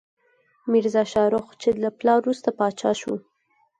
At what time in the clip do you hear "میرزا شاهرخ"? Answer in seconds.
0.71-1.45